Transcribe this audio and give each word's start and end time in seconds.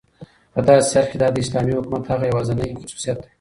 په 0.53 0.59
داسي 0.67 0.91
حال 0.95 1.05
كې 1.09 1.11
چې 1.11 1.17
دا 1.21 1.27
داسلامي 1.37 1.73
حكومت 1.77 2.03
هغه 2.05 2.25
يوازينى 2.31 2.77
خصوصيت 2.81 3.17
دى 3.19 3.27